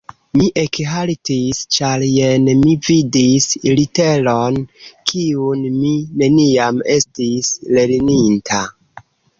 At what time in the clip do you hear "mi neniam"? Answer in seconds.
5.79-6.85